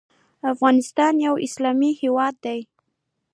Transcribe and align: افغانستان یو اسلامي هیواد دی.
افغانستان 0.53 1.13
یو 1.25 1.35
اسلامي 1.45 1.91
هیواد 2.01 2.35
دی. 2.45 2.59